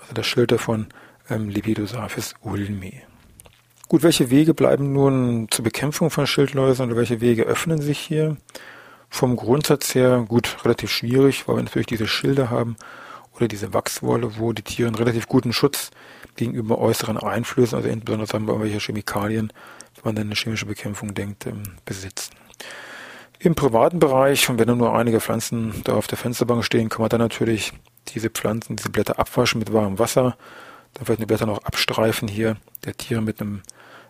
Also 0.02 0.14
das 0.16 0.26
Schild 0.26 0.52
davon 0.52 0.88
ähm, 1.30 1.50
Lepidosaphis 1.50 2.34
ulmi. 2.42 3.04
Gut, 3.88 4.02
welche 4.02 4.32
Wege 4.32 4.56
bleiben 4.56 4.92
nun 4.94 5.48
zur 5.52 5.64
Bekämpfung 5.64 6.10
von 6.10 6.26
Schildläusen 6.26 6.88
oder 6.88 6.96
welche 6.96 7.22
Wege 7.22 7.44
öffnen 7.44 7.80
sich 7.80 8.00
hier? 8.00 8.38
Vom 9.10 9.36
Grundsatz 9.36 9.94
her, 9.94 10.26
gut, 10.28 10.58
relativ 10.66 10.90
schwierig, 10.90 11.48
weil 11.48 11.58
wir 11.58 11.64
natürlich 11.64 11.86
diese 11.86 12.08
Schilde 12.08 12.50
haben 12.50 12.76
oder 13.36 13.48
diese 13.48 13.74
Wachswolle, 13.74 14.38
wo 14.38 14.54
die 14.54 14.62
Tiere 14.62 14.88
einen 14.88 14.96
relativ 14.96 15.28
guten 15.28 15.54
Schutz 15.54 15.92
gegenüber 16.36 16.78
äußeren 16.78 17.18
Einflüssen, 17.18 17.76
also 17.76 17.90
insbesondere 17.90 18.28
sagen 18.28 18.46
wir 18.46 18.54
irgendwelche 18.54 18.80
Chemikalien, 18.80 19.52
wenn 19.96 20.04
man 20.14 20.18
an 20.18 20.28
eine 20.28 20.36
chemische 20.36 20.66
Bekämpfung 20.66 21.14
denkt, 21.14 21.46
ähm, 21.46 21.64
besitzen. 21.86 22.34
Im 23.40 23.56
privaten 23.56 24.00
Bereich, 24.00 24.50
und 24.50 24.58
wenn 24.58 24.78
nur 24.78 24.96
einige 24.96 25.20
Pflanzen 25.20 25.82
da 25.84 25.94
auf 25.94 26.08
der 26.08 26.18
Fensterbank 26.18 26.64
stehen, 26.64 26.90
kann 26.90 27.02
man 27.02 27.10
dann 27.10 27.20
natürlich 27.20 27.74
diese 28.10 28.30
Pflanzen, 28.30 28.78
diese 28.78 28.90
Blätter 28.90 29.20
abwaschen 29.20 29.60
mit 29.60 29.74
warmem 29.74 30.00
Wasser, 30.00 30.38
dann 30.94 31.06
vielleicht 31.06 31.22
die 31.22 31.26
Blätter 31.26 31.46
noch 31.46 31.64
abstreifen 31.64 32.28
hier 32.28 32.58
der 32.86 32.96
Tiere 32.96 33.22
mit 33.22 33.42
einem 33.42 33.62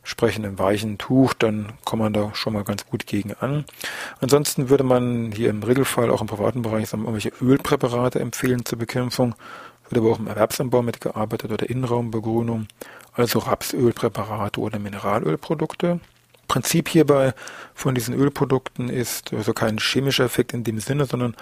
entsprechenden 0.03 0.59
weichen 0.59 0.97
Tuch, 0.97 1.33
dann 1.33 1.73
kommt 1.85 2.01
man 2.01 2.11
da 2.11 2.35
schon 2.35 2.53
mal 2.53 2.65
ganz 2.65 2.85
gut 2.85 3.07
gegen 3.07 3.33
an. 3.39 3.63
Ansonsten 4.19 4.69
würde 4.69 4.83
man 4.83 5.31
hier 5.31 5.49
im 5.49 5.63
Regelfall 5.63 6.11
auch 6.11 6.19
im 6.19 6.27
privaten 6.27 6.61
Bereich 6.61 6.89
sagen, 6.89 7.03
irgendwelche 7.03 7.31
Ölpräparate 7.41 8.19
empfehlen 8.19 8.65
zur 8.65 8.77
Bekämpfung, 8.77 9.33
wird 9.89 10.01
aber 10.01 10.11
auch 10.11 10.19
im 10.19 10.27
Erwerbsanbau 10.27 10.81
mitgearbeitet 10.81 11.51
oder 11.51 11.69
Innenraumbegrünung, 11.69 12.67
also 13.13 13.39
Rapsölpräparate 13.39 14.59
oder 14.59 14.77
Mineralölprodukte. 14.77 16.01
Prinzip 16.49 16.89
hierbei 16.89 17.33
von 17.73 17.95
diesen 17.95 18.13
Ölprodukten 18.13 18.89
ist 18.89 19.33
also 19.33 19.53
kein 19.53 19.77
chemischer 19.77 20.25
Effekt 20.25 20.53
in 20.53 20.65
dem 20.65 20.79
Sinne, 20.79 21.05
sondern 21.05 21.33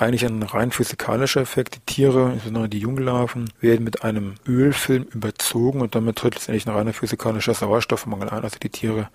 eigentlich 0.00 0.24
ein 0.24 0.42
rein 0.42 0.70
physikalischer 0.70 1.40
Effekt. 1.40 1.76
Die 1.76 1.94
Tiere, 1.94 2.32
insbesondere 2.32 2.68
die 2.68 2.78
Junglarven, 2.78 3.50
werden 3.60 3.84
mit 3.84 4.04
einem 4.04 4.34
Ölfilm 4.46 5.04
überzogen 5.04 5.80
und 5.80 5.94
damit 5.94 6.16
tritt 6.16 6.34
letztendlich 6.34 6.66
ein 6.66 6.74
reiner 6.74 6.92
physikalischer 6.92 7.54
Sauerstoffmangel 7.54 8.30
ein. 8.30 8.42
Also 8.42 8.58
die 8.58 8.70
Tiere 8.70 9.08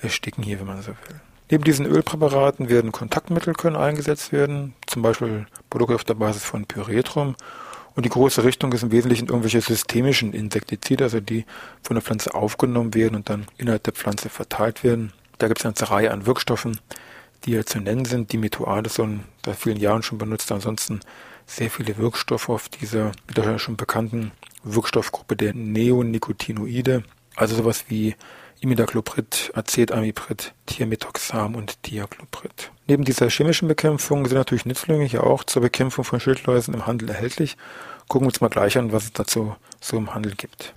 ersticken 0.00 0.42
hier, 0.42 0.58
wenn 0.60 0.66
man 0.66 0.82
so 0.82 0.88
will. 0.88 1.20
Neben 1.50 1.64
diesen 1.64 1.86
Ölpräparaten 1.86 2.68
werden 2.68 2.90
Kontaktmittel 2.90 3.54
können 3.54 3.76
eingesetzt 3.76 4.32
werden, 4.32 4.74
zum 4.86 5.02
Beispiel 5.02 5.46
Produkte 5.68 5.94
auf 5.94 6.04
der 6.04 6.14
Basis 6.14 6.42
von 6.42 6.64
Pyretrum. 6.64 7.36
Und 7.94 8.04
die 8.04 8.10
große 8.10 8.42
Richtung 8.42 8.72
ist 8.72 8.82
im 8.82 8.90
Wesentlichen 8.90 9.28
irgendwelche 9.28 9.60
systemischen 9.60 10.32
Insektizide, 10.32 11.04
also 11.04 11.20
die 11.20 11.44
von 11.82 11.94
der 11.94 12.02
Pflanze 12.02 12.34
aufgenommen 12.34 12.94
werden 12.94 13.14
und 13.14 13.28
dann 13.28 13.46
innerhalb 13.56 13.84
der 13.84 13.92
Pflanze 13.92 14.30
verteilt 14.30 14.82
werden. 14.82 15.12
Da 15.38 15.48
gibt 15.48 15.60
es 15.60 15.64
eine 15.64 15.74
ganze 15.74 15.90
Reihe 15.90 16.10
an 16.10 16.26
Wirkstoffen, 16.26 16.80
die 17.44 17.52
ja 17.52 17.64
zu 17.64 17.80
nennen 17.80 18.04
sind. 18.04 18.32
Dimetoadeson, 18.32 19.24
seit 19.44 19.56
vielen 19.56 19.78
Jahren 19.78 20.02
schon 20.02 20.18
benutzt. 20.18 20.50
Ansonsten 20.52 21.00
sehr 21.46 21.70
viele 21.70 21.98
Wirkstoffe 21.98 22.48
auf 22.48 22.68
dieser 22.68 23.12
wieder 23.28 23.58
schon 23.58 23.76
bekannten 23.76 24.32
Wirkstoffgruppe 24.62 25.36
der 25.36 25.54
Neonicotinoide. 25.54 27.04
Also 27.36 27.56
sowas 27.56 27.84
wie 27.88 28.16
Imidacloprid, 28.60 29.52
Acetamiprid, 29.54 30.54
Thiamethoxam 30.66 31.54
und 31.54 31.86
Diacloprid. 31.86 32.70
Neben 32.86 33.04
dieser 33.04 33.28
chemischen 33.28 33.68
Bekämpfung 33.68 34.26
sind 34.26 34.38
natürlich 34.38 34.64
Nützlinge 34.64 35.04
hier 35.04 35.24
auch 35.24 35.44
zur 35.44 35.62
Bekämpfung 35.62 36.04
von 36.04 36.20
Schildläusen 36.20 36.72
im 36.72 36.86
Handel 36.86 37.10
erhältlich. 37.10 37.56
Gucken 38.08 38.26
wir 38.26 38.28
uns 38.28 38.40
mal 38.40 38.48
gleich 38.48 38.78
an, 38.78 38.92
was 38.92 39.04
es 39.04 39.12
dazu 39.12 39.56
so 39.80 39.96
im 39.96 40.14
Handel 40.14 40.34
gibt. 40.34 40.72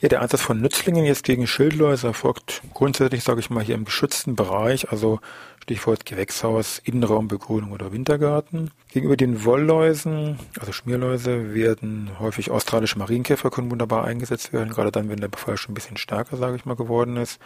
Ja, 0.00 0.08
der 0.08 0.22
Einsatz 0.22 0.42
von 0.42 0.60
Nützlingen 0.60 1.04
jetzt 1.04 1.24
gegen 1.24 1.48
Schildläuse 1.48 2.06
erfolgt 2.06 2.62
grundsätzlich, 2.72 3.24
sage 3.24 3.40
ich 3.40 3.50
mal, 3.50 3.64
hier 3.64 3.74
im 3.74 3.84
geschützten 3.84 4.36
Bereich, 4.36 4.92
also 4.92 5.18
Stichwort 5.60 6.06
Gewächshaus, 6.06 6.80
Innenraumbegrünung 6.84 7.72
oder 7.72 7.90
Wintergarten. 7.90 8.70
Gegenüber 8.92 9.16
den 9.16 9.44
Wollläusen, 9.44 10.38
also 10.60 10.70
Schmierläuse, 10.70 11.52
werden 11.52 12.10
häufig 12.20 12.52
australische 12.52 12.96
Marienkäfer 12.96 13.50
können 13.50 13.72
wunderbar 13.72 14.04
eingesetzt 14.04 14.52
werden, 14.52 14.68
gerade 14.68 14.92
dann, 14.92 15.08
wenn 15.08 15.20
der 15.20 15.28
Befall 15.28 15.56
schon 15.56 15.72
ein 15.72 15.74
bisschen 15.74 15.96
stärker, 15.96 16.36
sage 16.36 16.54
ich 16.54 16.64
mal, 16.64 16.76
geworden 16.76 17.16
ist. 17.16 17.40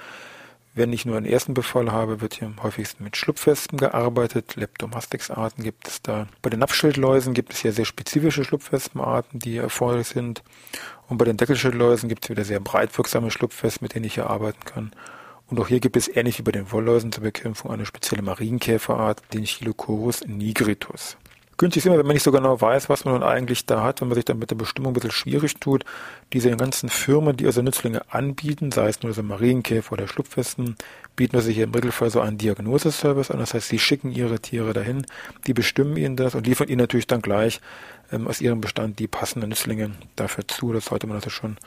Wenn 0.74 0.94
ich 0.94 1.04
nur 1.04 1.18
einen 1.18 1.26
ersten 1.26 1.52
Befall 1.52 1.92
habe, 1.92 2.22
wird 2.22 2.32
hier 2.34 2.48
am 2.48 2.62
häufigsten 2.62 3.04
mit 3.04 3.18
Schlupfwespen 3.18 3.76
gearbeitet. 3.76 4.56
Leptomastix-Arten 4.56 5.62
gibt 5.62 5.86
es 5.86 6.00
da. 6.00 6.28
Bei 6.40 6.48
den 6.48 6.60
Napfschildläusen 6.60 7.34
gibt 7.34 7.52
es 7.52 7.60
hier 7.60 7.72
sehr 7.72 7.84
spezifische 7.84 8.42
Schlupfwespenarten, 8.42 9.38
die 9.38 9.58
erforderlich 9.58 10.06
sind. 10.06 10.42
Und 11.08 11.18
bei 11.18 11.26
den 11.26 11.36
Deckelschildläusen 11.36 12.08
gibt 12.08 12.24
es 12.24 12.30
wieder 12.30 12.46
sehr 12.46 12.58
breitwirksame 12.58 13.30
Schlupfwespen, 13.30 13.84
mit 13.84 13.94
denen 13.94 14.06
ich 14.06 14.14
hier 14.14 14.30
arbeiten 14.30 14.64
kann. 14.64 14.92
Und 15.46 15.60
auch 15.60 15.68
hier 15.68 15.80
gibt 15.80 15.98
es 15.98 16.08
ähnlich 16.08 16.38
wie 16.38 16.42
bei 16.42 16.52
den 16.52 16.72
Wollläusen 16.72 17.12
zur 17.12 17.24
Bekämpfung 17.24 17.70
eine 17.70 17.84
spezielle 17.84 18.22
Marienkäferart, 18.22 19.20
den 19.34 19.44
Chilocorus 19.44 20.24
nigritus. 20.26 21.18
Günstig 21.62 21.82
ist 21.82 21.86
immer, 21.86 21.98
wenn 21.98 22.06
man 22.06 22.14
nicht 22.14 22.24
so 22.24 22.32
genau 22.32 22.60
weiß, 22.60 22.88
was 22.88 23.04
man 23.04 23.14
nun 23.14 23.22
eigentlich 23.22 23.66
da 23.66 23.84
hat, 23.84 24.00
wenn 24.00 24.08
man 24.08 24.16
sich 24.16 24.24
dann 24.24 24.40
mit 24.40 24.50
der 24.50 24.56
Bestimmung 24.56 24.90
ein 24.90 24.94
bisschen 24.94 25.12
schwierig 25.12 25.60
tut. 25.60 25.84
Diese 26.32 26.50
ganzen 26.56 26.88
Firmen, 26.88 27.36
die 27.36 27.46
also 27.46 27.62
Nützlinge 27.62 28.02
anbieten, 28.10 28.72
sei 28.72 28.88
es 28.88 29.00
nur 29.04 29.12
so 29.12 29.22
Marienkäfer 29.22 29.92
oder 29.92 30.08
Schlupfwespen, 30.08 30.74
bieten 31.14 31.36
also 31.36 31.50
hier 31.50 31.62
im 31.62 31.70
Regelfall 31.72 32.10
so 32.10 32.20
einen 32.20 32.36
Diagnoseservice 32.36 33.30
an. 33.30 33.38
Das 33.38 33.54
heißt, 33.54 33.68
sie 33.68 33.78
schicken 33.78 34.10
ihre 34.10 34.40
Tiere 34.40 34.72
dahin, 34.72 35.06
die 35.46 35.54
bestimmen 35.54 35.96
ihnen 35.96 36.16
das 36.16 36.34
und 36.34 36.48
liefern 36.48 36.66
ihnen 36.66 36.80
natürlich 36.80 37.06
dann 37.06 37.22
gleich 37.22 37.60
ähm, 38.10 38.26
aus 38.26 38.40
ihrem 38.40 38.60
Bestand 38.60 38.98
die 38.98 39.06
passenden 39.06 39.50
Nützlinge 39.50 39.92
dafür 40.16 40.48
zu. 40.48 40.72
Das 40.72 40.86
sollte 40.86 41.06
man 41.06 41.14
also 41.14 41.30
schon 41.30 41.58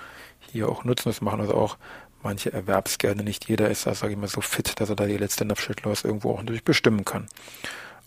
hier 0.52 0.68
auch 0.68 0.84
nutzen. 0.84 1.08
Das 1.08 1.22
machen 1.22 1.40
also 1.40 1.54
auch 1.54 1.78
manche 2.22 2.52
Erwerbsgärtner. 2.52 3.24
Nicht 3.24 3.48
jeder 3.48 3.70
ist 3.70 3.88
da, 3.88 3.96
sage 3.96 4.12
ich 4.12 4.20
mal, 4.20 4.28
so 4.28 4.42
fit, 4.42 4.78
dass 4.82 4.90
er 4.90 4.98
da 4.98 5.06
die 5.06 5.16
letzte 5.16 5.46
Napfschildlaus 5.46 6.04
irgendwo 6.04 6.32
auch 6.32 6.40
natürlich 6.40 6.66
bestimmen 6.66 7.06
kann. 7.06 7.28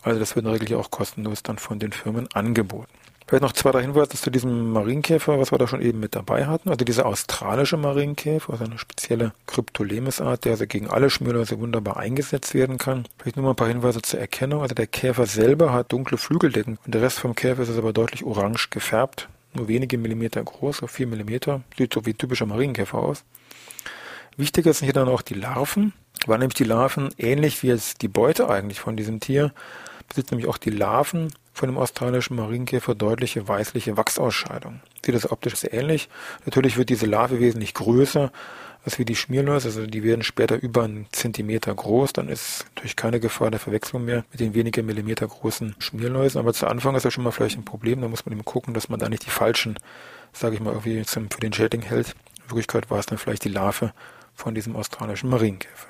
Also 0.02 0.20
das 0.20 0.36
wird 0.36 0.46
Regel 0.46 0.76
auch 0.76 0.90
kostenlos 0.90 1.42
dann 1.42 1.58
von 1.58 1.78
den 1.78 1.92
Firmen 1.92 2.28
angeboten. 2.32 2.92
Vielleicht 3.28 3.42
noch 3.42 3.52
zwei, 3.52 3.72
drei 3.72 3.82
Hinweise 3.82 4.08
zu 4.08 4.30
diesem 4.30 4.72
Marienkäfer, 4.72 5.38
was 5.38 5.52
wir 5.52 5.58
da 5.58 5.66
schon 5.66 5.82
eben 5.82 6.00
mit 6.00 6.16
dabei 6.16 6.46
hatten. 6.46 6.70
Also 6.70 6.82
dieser 6.86 7.04
australische 7.04 7.76
Marienkäfer, 7.76 8.54
also 8.54 8.64
eine 8.64 8.78
spezielle 8.78 9.34
Cryptolemis-Art, 9.46 10.46
der 10.46 10.52
also 10.52 10.66
gegen 10.66 10.88
alle 10.88 11.10
Schmierläuse 11.10 11.60
wunderbar 11.60 11.98
eingesetzt 11.98 12.54
werden 12.54 12.78
kann. 12.78 13.04
Vielleicht 13.18 13.36
nur 13.36 13.44
mal 13.44 13.50
ein 13.50 13.56
paar 13.56 13.68
Hinweise 13.68 14.00
zur 14.00 14.18
Erkennung. 14.18 14.62
Also 14.62 14.74
der 14.74 14.86
Käfer 14.86 15.26
selber 15.26 15.74
hat 15.74 15.92
dunkle 15.92 16.16
Flügeldecken 16.16 16.78
und 16.86 16.94
der 16.94 17.02
Rest 17.02 17.18
vom 17.18 17.34
Käfer 17.34 17.64
ist 17.64 17.76
aber 17.76 17.92
deutlich 17.92 18.24
orange 18.24 18.70
gefärbt. 18.70 19.28
Nur 19.52 19.68
wenige 19.68 19.98
Millimeter 19.98 20.42
groß, 20.42 20.82
auf 20.82 20.90
vier 20.90 21.06
Millimeter. 21.06 21.60
Sieht 21.76 21.92
so 21.92 22.06
wie 22.06 22.14
typischer 22.14 22.46
Marienkäfer 22.46 22.96
aus. 22.96 23.24
Wichtiger 24.38 24.72
sind 24.72 24.86
hier 24.86 24.94
dann 24.94 25.08
auch 25.08 25.20
die 25.20 25.34
Larven, 25.34 25.92
weil 26.26 26.38
nämlich 26.38 26.54
die 26.54 26.64
Larven 26.64 27.10
ähnlich 27.18 27.62
wie 27.62 27.66
jetzt 27.66 28.00
die 28.00 28.08
Beute 28.08 28.48
eigentlich 28.48 28.80
von 28.80 28.96
diesem 28.96 29.20
Tier 29.20 29.52
besitzt 30.08 30.30
nämlich 30.30 30.48
auch 30.48 30.58
die 30.58 30.70
Larven 30.70 31.32
von 31.52 31.68
dem 31.68 31.78
australischen 31.78 32.36
Marienkäfer 32.36 32.94
deutliche 32.94 33.46
weißliche 33.46 33.96
Wachsausscheidungen. 33.96 34.80
Sieht 35.04 35.14
das 35.14 35.30
optisch 35.30 35.56
sehr 35.56 35.72
ähnlich. 35.72 36.08
Natürlich 36.44 36.76
wird 36.76 36.88
diese 36.88 37.06
Larve 37.06 37.40
wesentlich 37.40 37.74
größer 37.74 38.32
als 38.84 38.98
wie 38.98 39.04
die 39.04 39.16
Schmierläuse, 39.16 39.68
also 39.68 39.86
die 39.86 40.02
werden 40.02 40.22
später 40.22 40.56
über 40.62 40.84
einen 40.84 41.06
Zentimeter 41.12 41.74
groß, 41.74 42.12
dann 42.12 42.28
ist 42.28 42.64
natürlich 42.74 42.96
keine 42.96 43.20
Gefahr 43.20 43.50
der 43.50 43.60
Verwechslung 43.60 44.04
mehr 44.04 44.24
mit 44.30 44.40
den 44.40 44.54
weniger 44.54 44.82
Millimeter 44.82 45.26
großen 45.26 45.74
Schmierläusen, 45.78 46.38
aber 46.38 46.54
zu 46.54 46.66
Anfang 46.66 46.94
ist 46.94 47.04
das 47.04 47.12
schon 47.12 47.24
mal 47.24 47.30
vielleicht 47.30 47.58
ein 47.58 47.64
Problem, 47.64 48.00
da 48.00 48.08
muss 48.08 48.24
man 48.24 48.32
eben 48.32 48.44
gucken, 48.44 48.74
dass 48.74 48.88
man 48.88 49.00
da 49.00 49.08
nicht 49.08 49.26
die 49.26 49.30
falschen, 49.30 49.76
sage 50.32 50.54
ich 50.54 50.60
mal, 50.60 50.72
irgendwie 50.72 51.02
zum, 51.04 51.30
für 51.30 51.40
den 51.40 51.52
Schädling 51.52 51.82
hält. 51.82 52.14
In 52.44 52.50
Wirklichkeit 52.50 52.90
war 52.90 52.98
es 52.98 53.06
dann 53.06 53.18
vielleicht 53.18 53.44
die 53.44 53.50
Larve 53.50 53.92
von 54.34 54.54
diesem 54.54 54.76
australischen 54.76 55.28
Marienkäfer. 55.28 55.88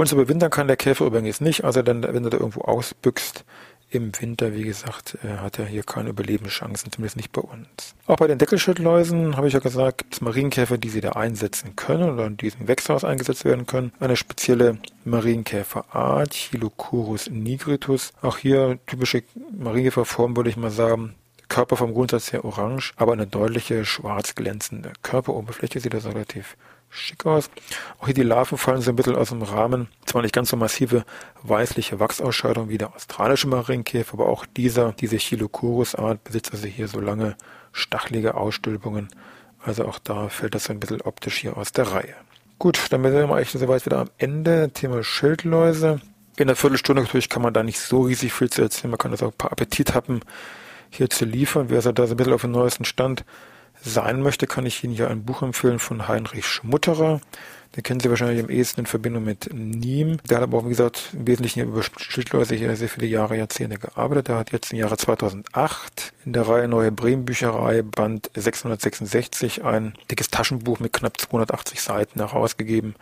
Bei 0.00 0.04
uns 0.04 0.12
überwintern 0.12 0.48
kann 0.48 0.66
der 0.66 0.78
Käfer 0.78 1.04
übrigens 1.04 1.42
nicht, 1.42 1.62
also 1.62 1.82
dann, 1.82 2.02
wenn 2.02 2.24
er 2.24 2.30
da 2.30 2.38
irgendwo 2.38 2.62
ausbüchst 2.62 3.44
im 3.90 4.12
Winter, 4.18 4.54
wie 4.54 4.62
gesagt, 4.62 5.18
äh, 5.22 5.36
hat 5.42 5.58
er 5.58 5.66
hier 5.66 5.82
keine 5.82 6.08
Überlebenschancen, 6.08 6.90
zumindest 6.90 7.18
nicht 7.18 7.32
bei 7.32 7.42
uns. 7.42 7.94
Auch 8.06 8.16
bei 8.16 8.26
den 8.26 8.38
Deckelschildläusen, 8.38 9.36
habe 9.36 9.48
ich 9.48 9.52
ja 9.52 9.60
gesagt, 9.60 9.98
gibt 9.98 10.14
es 10.14 10.22
Marienkäfer, 10.22 10.78
die 10.78 10.88
sie 10.88 11.02
da 11.02 11.10
einsetzen 11.10 11.76
können 11.76 12.08
oder 12.14 12.28
in 12.28 12.38
diesem 12.38 12.66
Wechselhaus 12.66 13.04
eingesetzt 13.04 13.44
werden 13.44 13.66
können. 13.66 13.92
Eine 14.00 14.16
spezielle 14.16 14.78
Marienkäferart, 15.04 16.32
Chilocorus 16.32 17.28
nigritus. 17.28 18.14
Auch 18.22 18.38
hier 18.38 18.78
typische 18.86 19.22
Marienkäferform, 19.54 20.34
würde 20.34 20.48
ich 20.48 20.56
mal 20.56 20.70
sagen. 20.70 21.14
Körper 21.48 21.76
vom 21.76 21.92
Grundsatz 21.92 22.32
her 22.32 22.46
orange, 22.46 22.94
aber 22.96 23.12
eine 23.12 23.26
deutliche 23.26 23.84
schwarz 23.84 24.34
glänzende 24.34 24.94
Körperoberfläche 25.02 25.78
sieht 25.78 25.92
das 25.92 26.06
relativ 26.06 26.56
schick 26.90 27.24
aus. 27.24 27.50
Auch 27.98 28.06
hier 28.06 28.14
die 28.14 28.22
Larven 28.22 28.58
fallen 28.58 28.82
so 28.82 28.90
ein 28.90 28.96
bisschen 28.96 29.16
aus 29.16 29.30
dem 29.30 29.42
Rahmen. 29.42 29.88
Zwar 30.04 30.22
nicht 30.22 30.34
ganz 30.34 30.50
so 30.50 30.56
massive 30.56 31.04
weißliche 31.42 32.00
Wachsausscheidung 32.00 32.68
wie 32.68 32.78
der 32.78 32.94
australische 32.94 33.48
Marienkäfer, 33.48 34.14
aber 34.14 34.28
auch 34.28 34.44
dieser, 34.44 34.92
diese 34.92 35.16
Chilocorus-Art 35.16 36.22
besitzt 36.24 36.52
also 36.52 36.66
hier 36.66 36.88
so 36.88 37.00
lange 37.00 37.36
stachelige 37.72 38.34
Ausstülpungen. 38.34 39.08
Also 39.64 39.86
auch 39.86 39.98
da 39.98 40.28
fällt 40.28 40.54
das 40.54 40.68
ein 40.70 40.80
bisschen 40.80 41.00
optisch 41.02 41.38
hier 41.38 41.56
aus 41.56 41.72
der 41.72 41.92
Reihe. 41.92 42.14
Gut, 42.58 42.78
dann 42.90 43.02
sind 43.02 43.14
wir 43.14 43.34
eigentlich 43.34 43.50
soweit 43.50 43.86
wieder 43.86 44.00
am 44.00 44.10
Ende. 44.18 44.70
Thema 44.72 45.02
Schildläuse. 45.02 46.00
In 46.36 46.46
der 46.46 46.56
Viertelstunde 46.56 47.02
natürlich 47.02 47.28
kann 47.28 47.42
man 47.42 47.54
da 47.54 47.62
nicht 47.62 47.80
so 47.80 48.02
riesig 48.02 48.32
viel 48.32 48.50
zu 48.50 48.62
erzählen. 48.62 48.90
Man 48.90 48.98
kann 48.98 49.12
also 49.12 49.26
auch 49.26 49.32
ein 49.32 49.38
paar 49.38 49.52
Appetithappen 49.52 50.20
hier 50.90 51.08
zu 51.08 51.24
liefern. 51.24 51.66
Wer 51.68 51.76
also 51.76 51.92
da 51.92 52.06
so 52.06 52.14
ein 52.14 52.16
bisschen 52.16 52.32
auf 52.32 52.42
den 52.42 52.50
neuesten 52.50 52.84
Stand 52.84 53.24
sein 53.82 54.22
möchte, 54.22 54.46
kann 54.46 54.66
ich 54.66 54.82
Ihnen 54.84 54.94
hier 54.94 55.10
ein 55.10 55.24
Buch 55.24 55.42
empfehlen 55.42 55.78
von 55.78 56.08
Heinrich 56.08 56.46
Schmutterer. 56.46 57.20
Den 57.76 57.84
kennen 57.84 58.00
Sie 58.00 58.10
wahrscheinlich 58.10 58.42
am 58.42 58.50
ehesten 58.50 58.80
in 58.80 58.86
Verbindung 58.86 59.24
mit 59.24 59.48
Niem. 59.54 60.18
Der 60.28 60.38
hat 60.38 60.42
aber 60.44 60.58
auch, 60.58 60.64
wie 60.64 60.70
gesagt, 60.70 61.10
im 61.12 61.26
Wesentlichen 61.26 61.60
über 61.60 61.82
Schildläuse 61.82 62.56
hier 62.56 62.74
sehr 62.74 62.88
viele 62.88 63.06
Jahre, 63.06 63.36
Jahrzehnte 63.36 63.78
gearbeitet. 63.78 64.28
Der 64.28 64.36
hat 64.36 64.50
jetzt 64.50 64.72
im 64.72 64.78
Jahre 64.78 64.96
2008 64.96 66.12
in 66.24 66.32
der 66.32 66.48
Reihe 66.48 66.66
Neue 66.66 66.90
Bremen 66.90 67.24
Bücherei 67.24 67.82
Band 67.82 68.30
666 68.34 69.62
ein 69.64 69.94
dickes 70.10 70.30
Taschenbuch 70.30 70.80
mit 70.80 70.92
knapp 70.92 71.20
280 71.20 71.80
Seiten 71.80 72.18
herausgegeben 72.18 72.96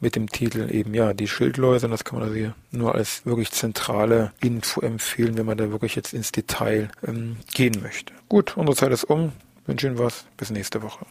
mit 0.00 0.16
dem 0.16 0.28
Titel 0.28 0.68
eben, 0.70 0.94
ja, 0.94 1.12
die 1.12 1.28
Schildläuse. 1.28 1.86
Und 1.86 1.92
das 1.92 2.04
kann 2.04 2.18
man 2.18 2.28
also 2.28 2.38
hier 2.38 2.54
nur 2.70 2.94
als 2.94 3.24
wirklich 3.26 3.50
zentrale 3.50 4.32
Info 4.40 4.80
empfehlen, 4.80 5.36
wenn 5.36 5.46
man 5.46 5.58
da 5.58 5.70
wirklich 5.70 5.94
jetzt 5.94 6.14
ins 6.14 6.32
Detail 6.32 6.90
ähm, 7.06 7.36
gehen 7.54 7.82
möchte. 7.82 8.12
Gut, 8.28 8.56
unsere 8.56 8.76
Zeit 8.76 8.92
ist 8.92 9.04
um. 9.04 9.32
Wünsche 9.66 9.88
Ihnen 9.88 9.98
was. 9.98 10.24
Bis 10.36 10.50
nächste 10.50 10.82
Woche. 10.82 11.06